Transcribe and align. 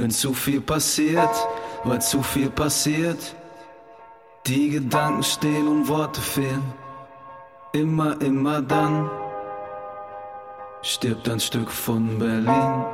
Wenn 0.00 0.10
zu 0.10 0.32
viel 0.32 0.62
passiert, 0.62 1.28
weil 1.84 2.00
zu 2.00 2.22
viel 2.22 2.48
passiert, 2.48 3.36
die 4.46 4.70
Gedanken 4.70 5.22
stehen 5.22 5.68
und 5.68 5.88
Worte 5.88 6.22
fehlen. 6.22 6.72
Immer, 7.72 8.18
immer 8.22 8.62
dann 8.62 9.10
stirbt 10.80 11.28
ein 11.28 11.38
Stück 11.38 11.70
von 11.70 12.18
Berlin. 12.18 12.84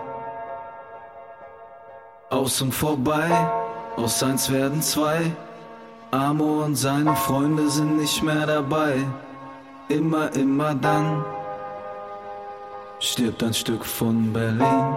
Aus 2.31 2.61
und 2.61 2.75
vorbei, 2.75 3.31
aus 3.97 4.21
eins 4.25 4.51
werden 4.51 4.83
zwei. 4.83 5.31
Amor 6.11 6.65
und 6.65 6.75
seine 6.75 7.15
Freunde 7.15 7.71
sind 7.71 7.99
nicht 7.99 8.21
mehr 8.25 8.47
dabei. 8.47 8.97
Immer, 9.89 10.35
immer 10.35 10.75
dann 10.75 11.25
stirbt 12.99 13.45
ein 13.45 13.55
Stück 13.55 13.85
von 13.85 14.33
Berlin. 14.33 14.97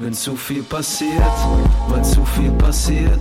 Wenn 0.00 0.14
zu 0.14 0.36
viel 0.36 0.62
passiert, 0.62 1.20
weil 1.88 2.04
zu 2.04 2.24
viel 2.24 2.52
passiert, 2.52 3.20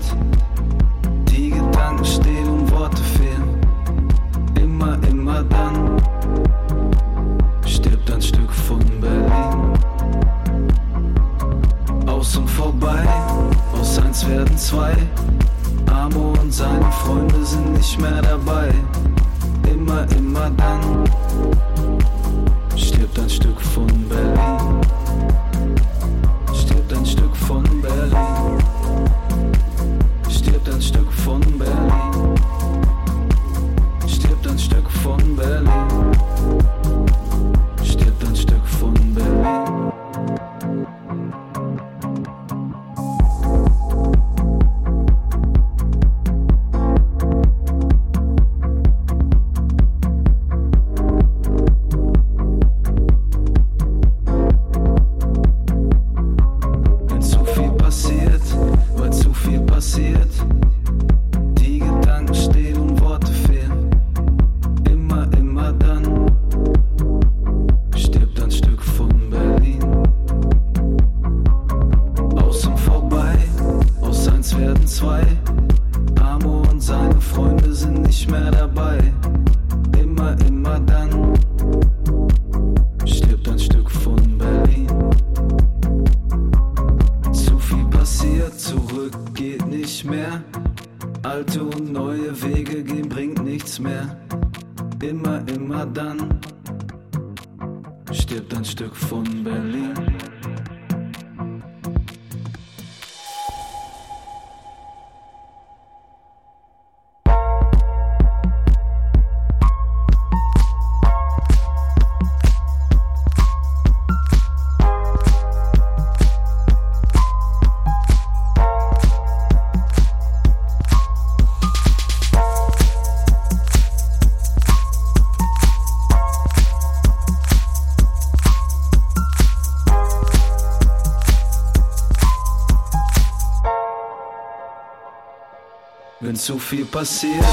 zu 136.48 136.58
viel 136.58 136.86
passiert, 136.86 137.44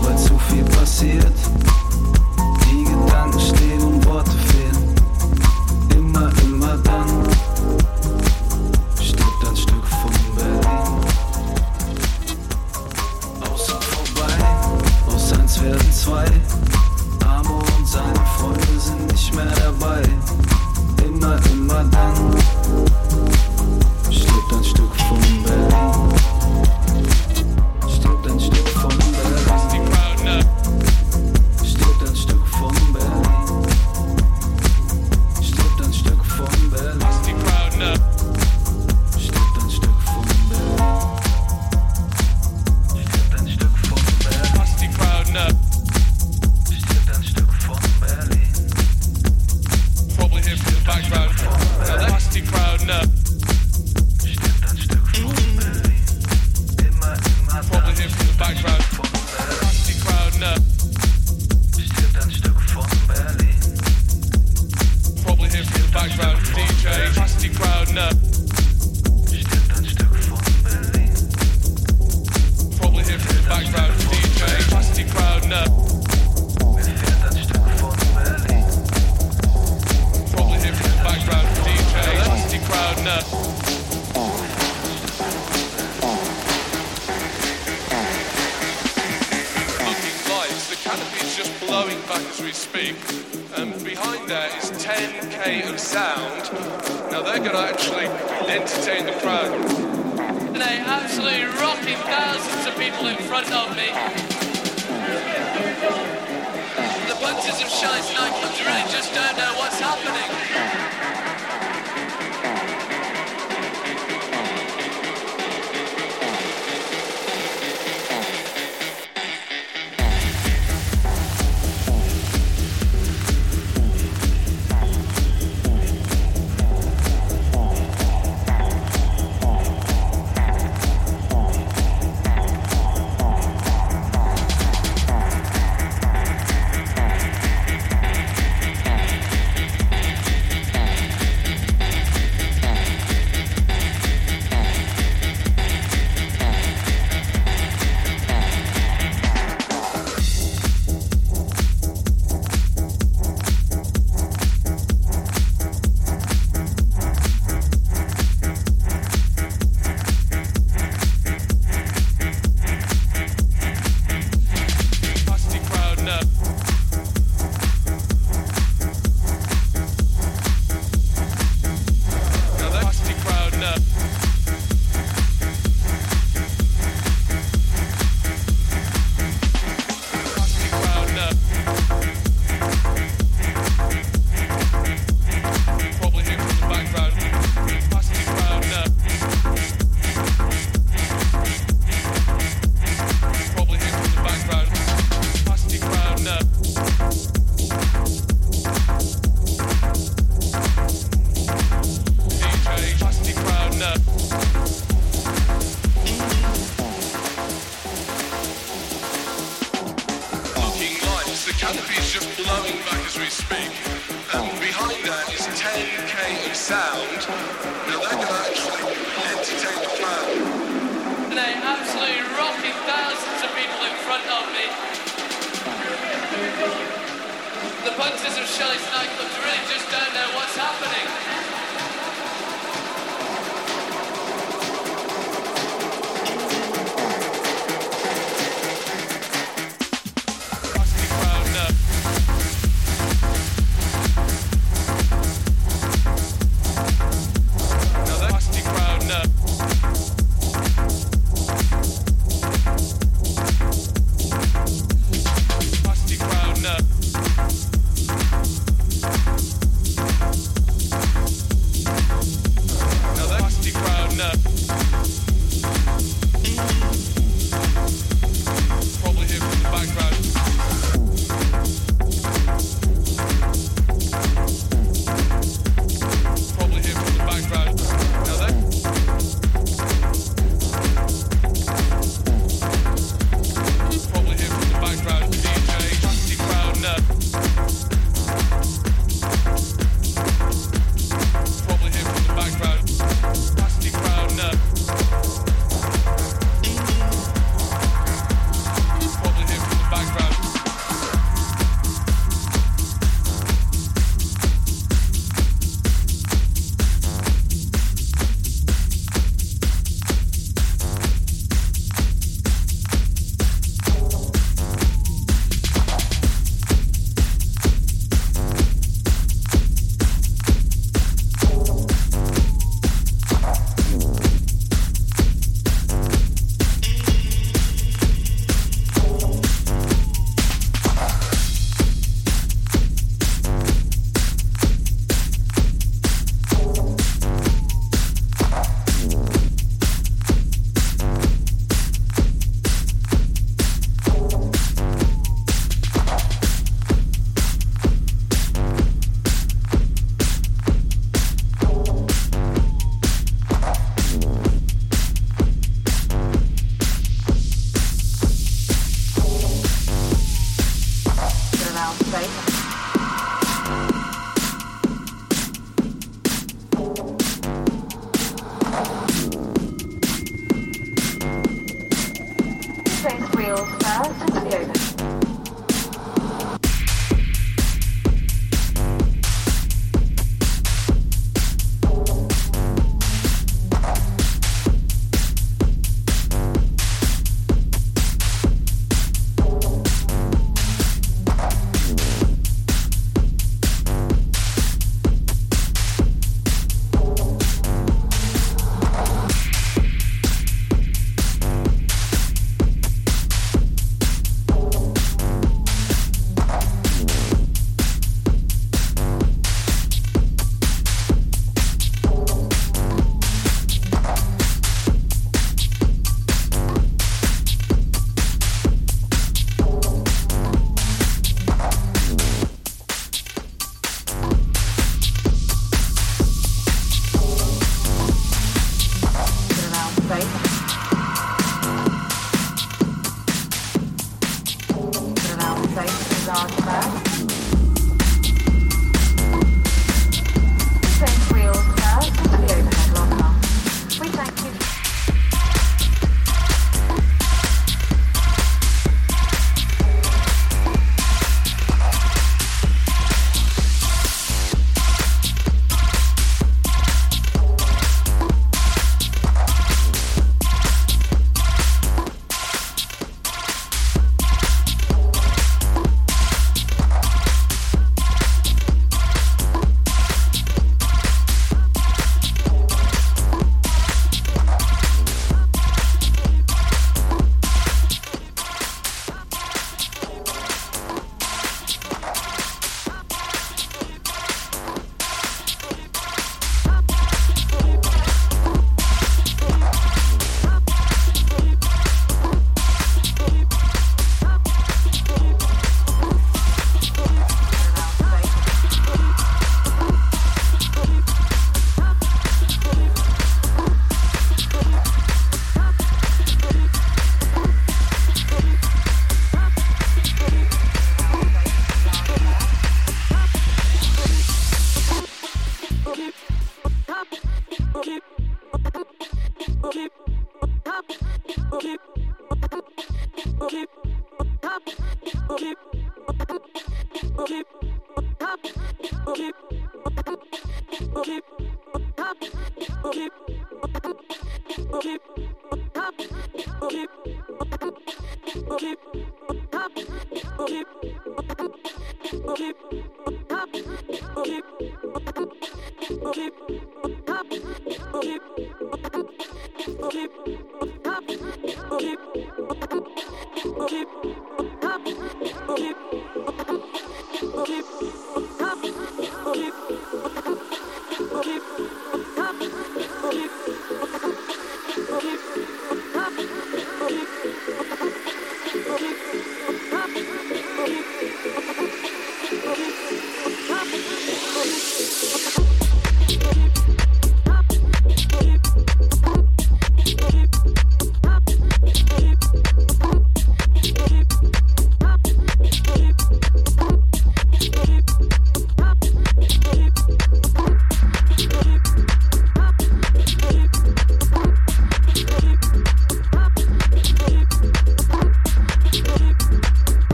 weil 0.00 0.16
zu 0.16 0.38
viel 0.38 0.62
passiert. 0.62 1.34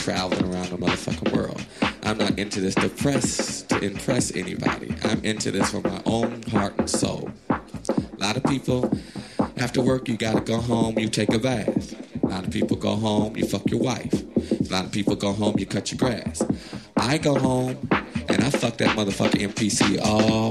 Traveling 0.00 0.50
around 0.50 0.70
the 0.70 0.78
motherfucking 0.78 1.36
world. 1.36 1.62
I'm 2.04 2.16
not 2.16 2.38
into 2.38 2.60
this 2.62 2.74
to 2.76 2.88
press 2.88 3.62
to 3.62 3.78
impress 3.80 4.34
anybody. 4.34 4.94
I'm 5.04 5.22
into 5.22 5.50
this 5.50 5.70
for 5.70 5.80
my 5.82 6.00
own 6.06 6.42
heart 6.44 6.74
and 6.78 6.88
soul. 6.88 7.30
A 7.50 7.60
lot 8.18 8.36
of 8.36 8.44
people, 8.44 8.90
after 9.58 9.82
work, 9.82 10.08
you 10.08 10.16
gotta 10.16 10.40
go 10.40 10.58
home, 10.58 10.98
you 10.98 11.10
take 11.10 11.34
a 11.34 11.38
bath. 11.38 11.94
A 12.22 12.26
lot 12.26 12.46
of 12.46 12.50
people 12.50 12.78
go 12.78 12.96
home, 12.96 13.36
you 13.36 13.46
fuck 13.46 13.70
your 13.70 13.80
wife. 13.80 14.14
A 14.14 14.72
lot 14.72 14.86
of 14.86 14.92
people 14.92 15.16
go 15.16 15.34
home, 15.34 15.58
you 15.58 15.66
cut 15.66 15.92
your 15.92 15.98
grass. 15.98 16.42
I 16.96 17.18
go 17.18 17.38
home 17.38 17.76
and 17.90 18.42
I 18.42 18.48
fuck 18.48 18.78
that 18.78 18.96
motherfucking 18.96 19.52
MPC 19.52 20.00
all 20.02 20.50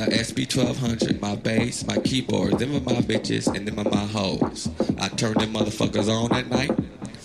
uh, 0.00 0.06
SP1200, 0.06 1.20
my 1.20 1.36
bass, 1.36 1.86
my 1.86 1.98
keyboard. 1.98 2.58
Them 2.58 2.74
are 2.74 2.80
my 2.80 3.00
bitches 3.00 3.54
and 3.54 3.68
them 3.68 3.78
are 3.78 3.90
my 3.90 4.06
hoes. 4.06 4.68
I 4.98 5.08
turn 5.08 5.34
them 5.34 5.52
motherfuckers 5.52 6.08
on 6.08 6.32
at 6.34 6.48
night. 6.48 6.70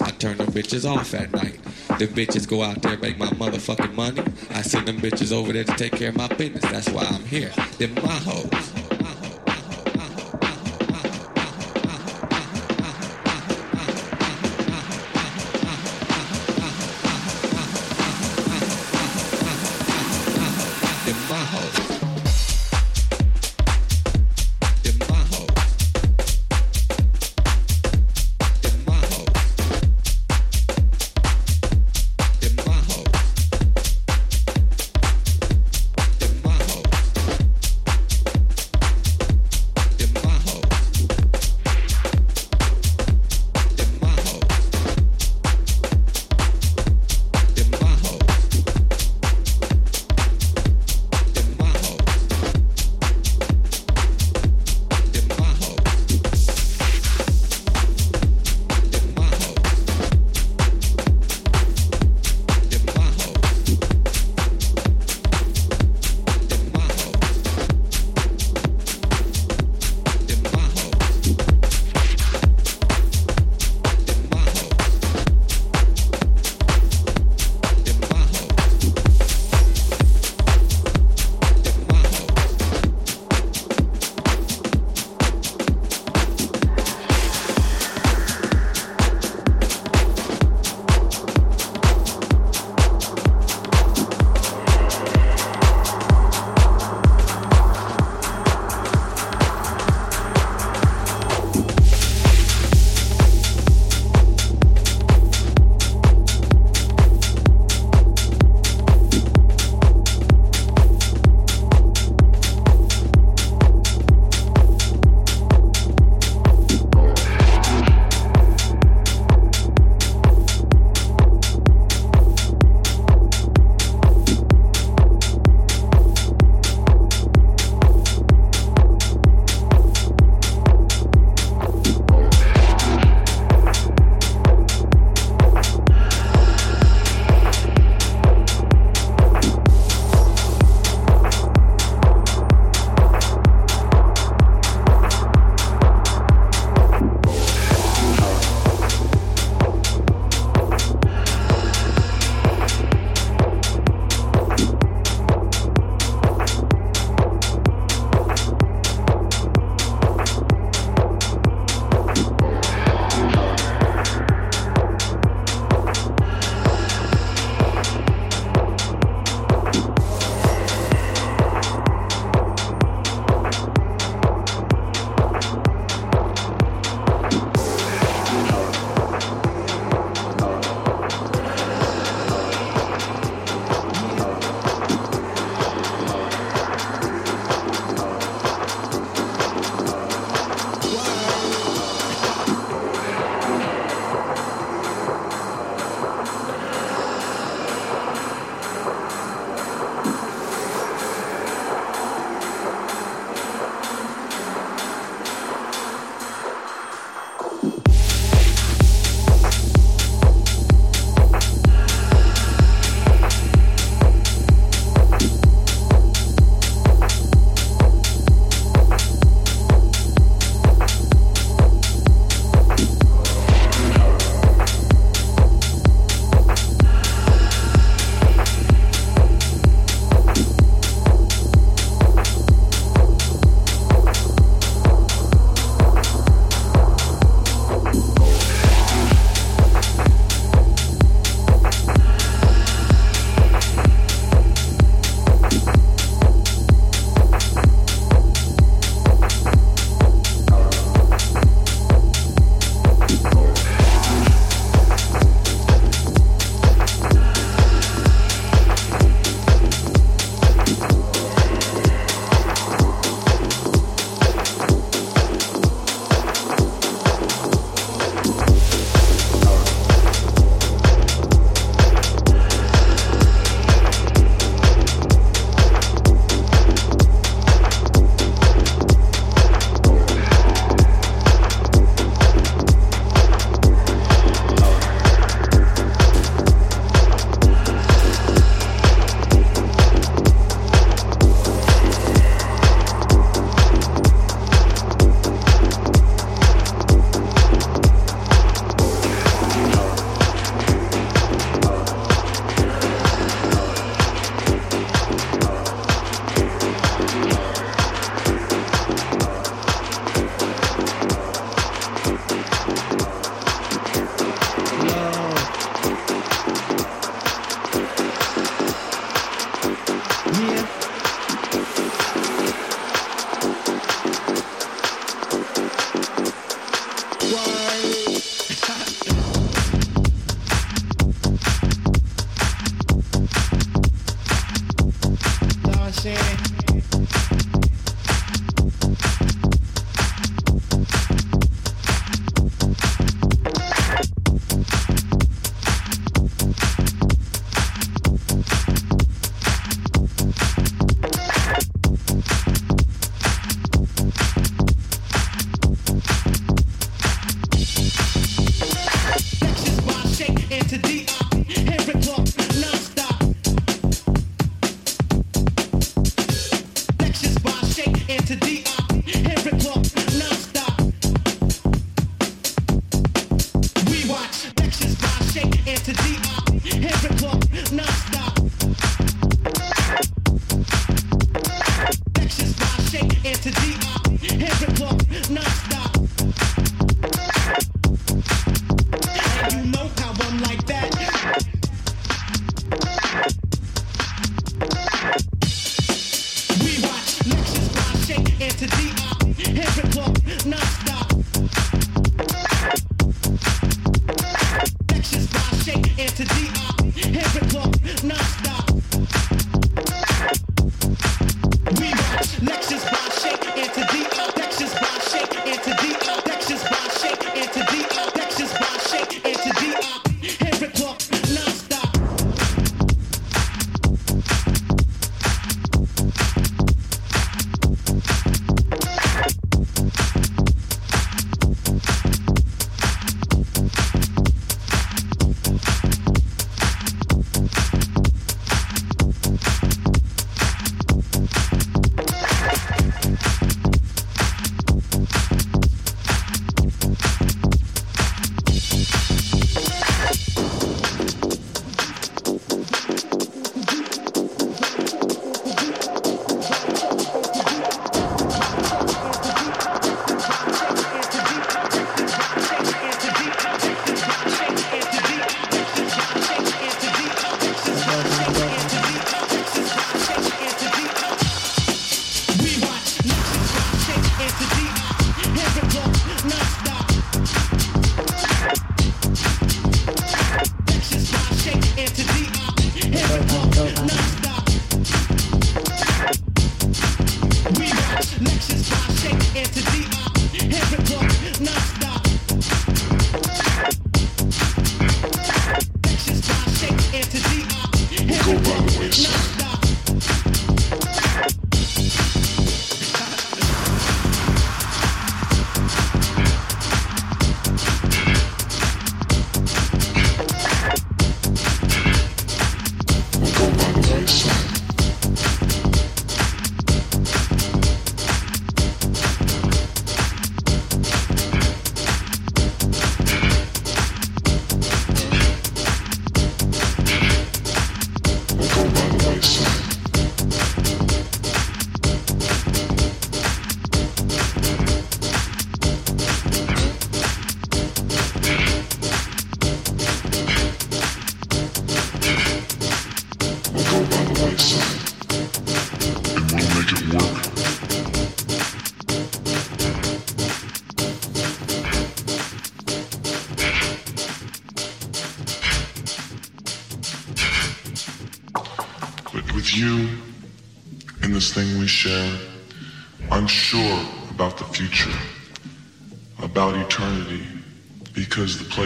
I 0.02 0.12
turn 0.12 0.38
them 0.38 0.48
bitches 0.48 0.90
off 0.90 1.14
at 1.14 1.32
night. 1.32 1.60
The 2.00 2.08
bitches 2.08 2.48
go 2.48 2.64
out 2.64 2.82
there 2.82 2.98
make 2.98 3.18
my 3.18 3.28
motherfucking 3.28 3.94
money. 3.94 4.24
I 4.52 4.62
send 4.62 4.88
them 4.88 4.98
bitches 4.98 5.32
over 5.32 5.54
there 5.54 5.64
to 5.64 5.76
take 5.76 5.94
care 5.94 6.10
of 6.10 6.18
my 6.18 6.28
business. 6.28 6.64
That's 6.64 6.90
why 6.90 7.04
I'm 7.04 7.24
here. 7.24 7.52
Them 7.78 7.94
my 7.96 8.12
hoes. 8.12 8.85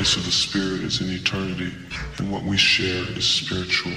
Place 0.10 0.18
of 0.18 0.26
the 0.26 0.32
Spirit 0.32 0.82
is 0.82 1.02
in 1.02 1.10
eternity, 1.10 1.72
and 2.18 2.32
what 2.32 2.44
we 2.44 2.58
share 2.58 3.04
is 3.16 3.26
spiritual. 3.26 3.94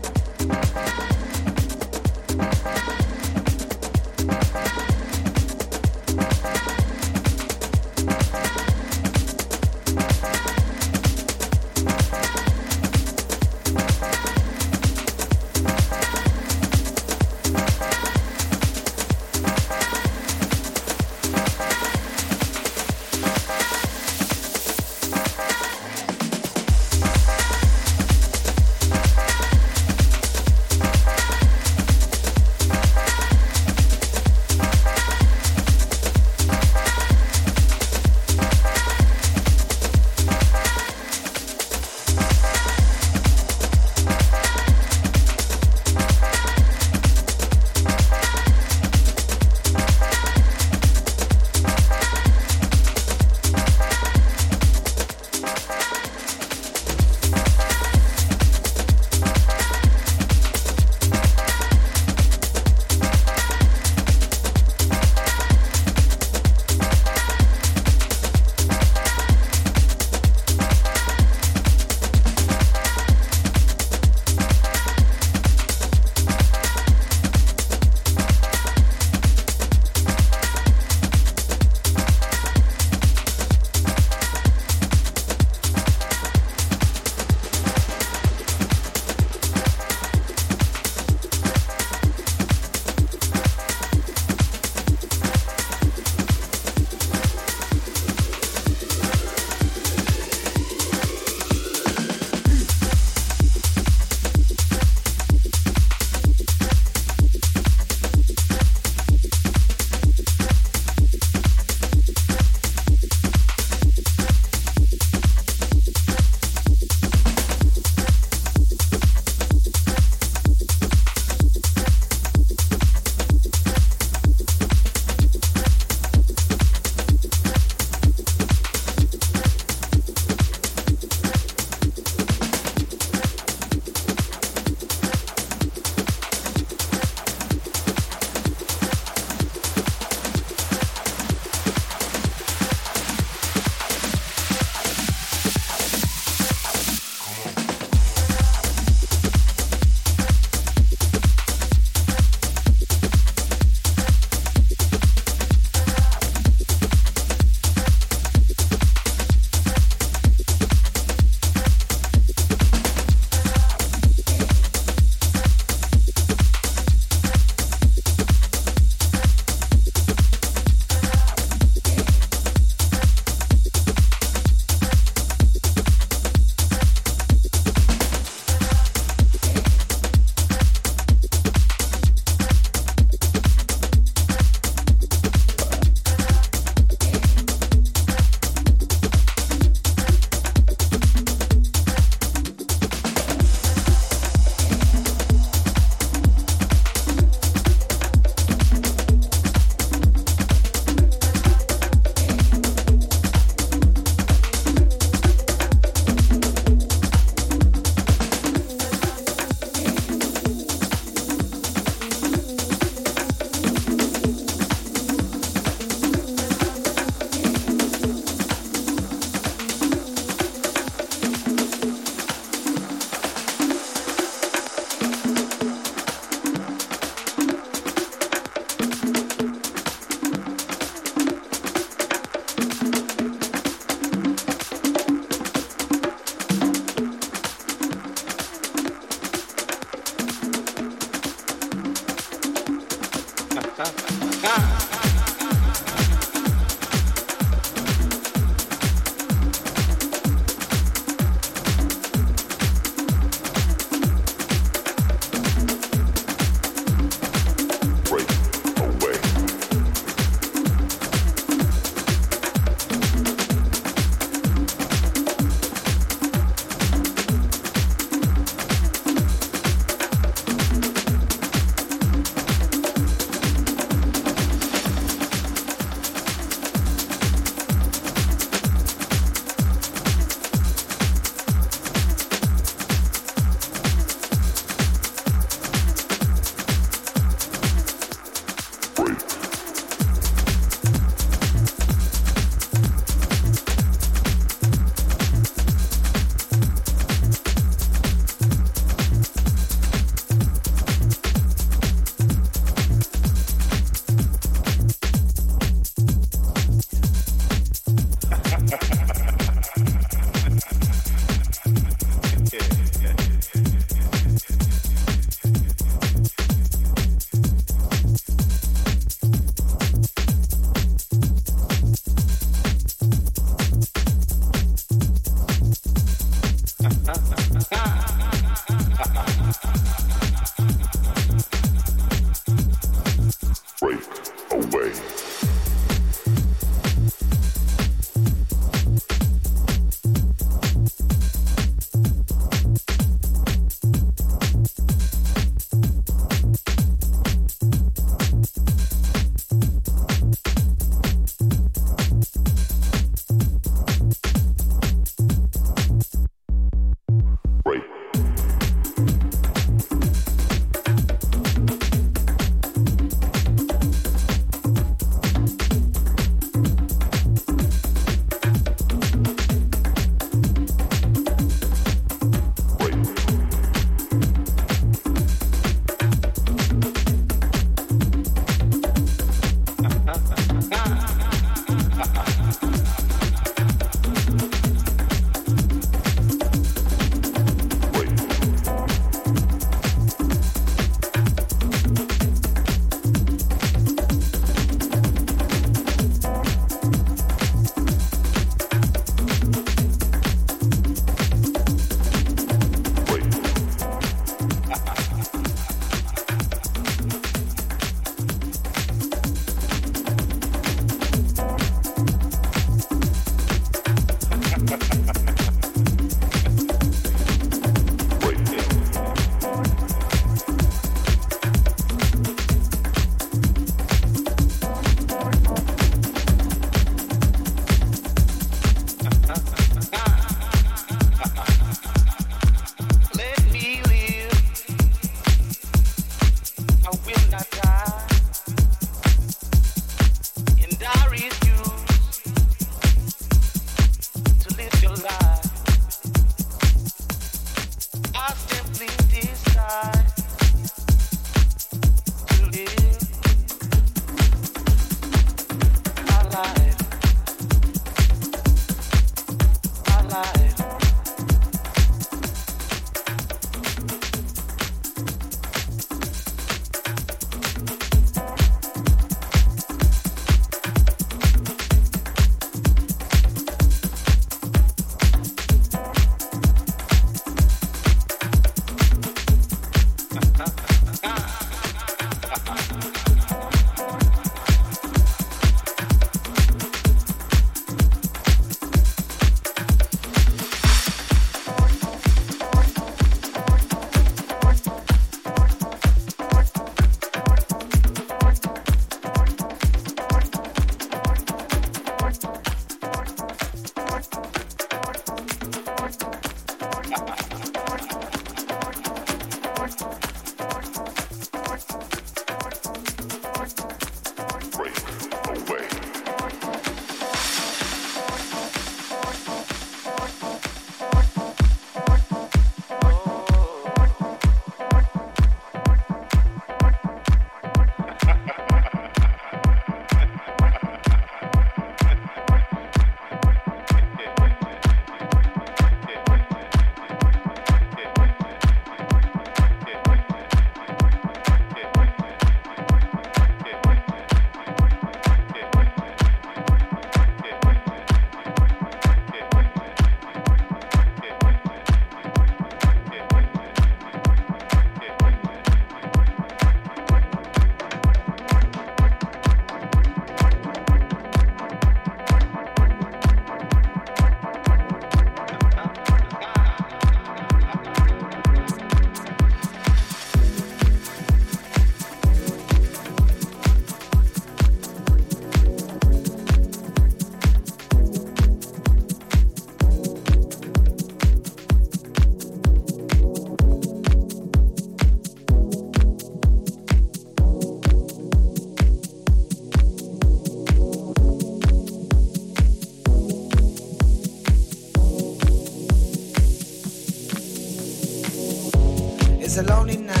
a 599.41 599.43
lonely 599.43 599.77
night. 599.77 600.00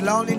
Lonely 0.00 0.35